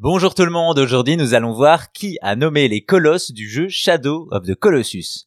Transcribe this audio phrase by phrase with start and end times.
[0.00, 3.66] Bonjour tout le monde, aujourd'hui nous allons voir qui a nommé les colosses du jeu
[3.68, 5.26] Shadow of the Colossus.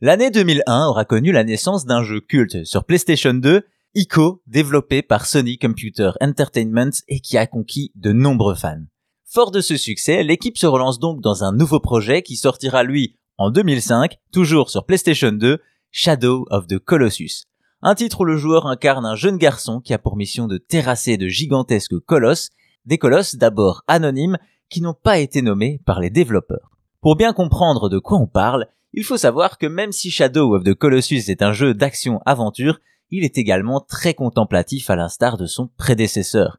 [0.00, 5.26] L'année 2001 aura connu la naissance d'un jeu culte sur PlayStation 2, Ico, développé par
[5.26, 8.80] Sony Computer Entertainment et qui a conquis de nombreux fans.
[9.26, 13.18] Fort de ce succès, l'équipe se relance donc dans un nouveau projet qui sortira lui
[13.36, 15.58] en 2005, toujours sur PlayStation 2,
[15.90, 17.44] Shadow of the Colossus.
[17.82, 21.18] Un titre où le joueur incarne un jeune garçon qui a pour mission de terrasser
[21.18, 22.48] de gigantesques colosses
[22.88, 24.38] des colosses d'abord anonymes
[24.70, 26.70] qui n'ont pas été nommés par les développeurs.
[27.02, 30.64] Pour bien comprendre de quoi on parle, il faut savoir que même si Shadow of
[30.64, 32.80] the Colossus est un jeu d'action-aventure,
[33.10, 36.58] il est également très contemplatif à l'instar de son prédécesseur.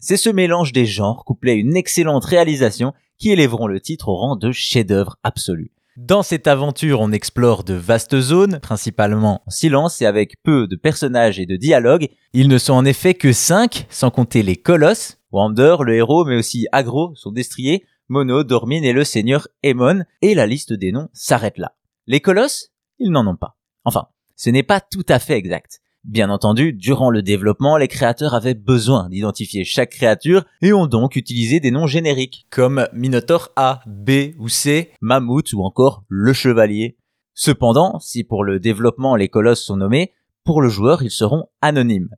[0.00, 4.16] C'est ce mélange des genres couplé à une excellente réalisation qui élèveront le titre au
[4.16, 5.72] rang de chef-d'œuvre absolu.
[5.96, 10.76] Dans cette aventure, on explore de vastes zones, principalement en silence et avec peu de
[10.76, 12.08] personnages et de dialogues.
[12.32, 16.36] Ils ne sont en effet que 5, sans compter les colosses, Wander, le héros, mais
[16.36, 21.08] aussi Agro, son destrier, Mono, Dormine et le seigneur Aemon, et la liste des noms
[21.12, 21.74] s'arrête là.
[22.06, 23.56] Les colosses, ils n'en ont pas.
[23.84, 25.80] Enfin, ce n'est pas tout à fait exact.
[26.04, 31.16] Bien entendu, durant le développement, les créateurs avaient besoin d'identifier chaque créature et ont donc
[31.16, 36.96] utilisé des noms génériques, comme Minotaur A, B ou C, Mammouth ou encore le Chevalier.
[37.34, 40.12] Cependant, si pour le développement les colosses sont nommés,
[40.44, 42.10] pour le joueur ils seront anonymes.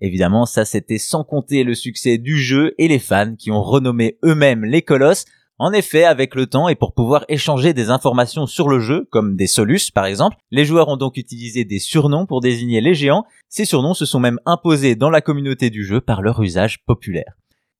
[0.00, 4.18] Évidemment, ça c'était sans compter le succès du jeu et les fans qui ont renommé
[4.24, 5.24] eux-mêmes les colosses.
[5.60, 9.34] En effet, avec le temps et pour pouvoir échanger des informations sur le jeu, comme
[9.34, 13.24] des solus par exemple, les joueurs ont donc utilisé des surnoms pour désigner les géants.
[13.48, 17.34] Ces surnoms se sont même imposés dans la communauté du jeu par leur usage populaire.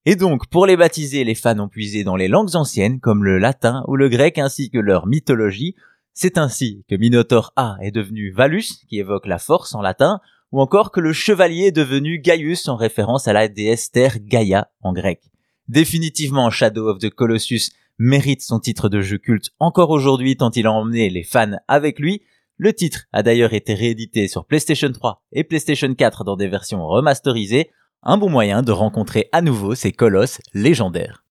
[0.07, 3.39] Et donc, pour les baptiser, les fans ont puisé dans les langues anciennes, comme le
[3.39, 5.75] latin ou le grec, ainsi que leur mythologie.
[6.15, 10.19] C'est ainsi que Minotaur A est devenu Valus, qui évoque la force en latin,
[10.53, 14.71] ou encore que le chevalier est devenu Gaius en référence à la déesse terre Gaïa
[14.83, 15.21] en grec.
[15.69, 20.67] Définitivement, Shadow of the Colossus mérite son titre de jeu culte encore aujourd'hui tant il
[20.67, 22.23] a emmené les fans avec lui.
[22.57, 26.87] Le titre a d'ailleurs été réédité sur PlayStation 3 et PlayStation 4 dans des versions
[26.87, 27.71] remasterisées,
[28.03, 31.25] un bon moyen de rencontrer à nouveau ces colosses légendaires.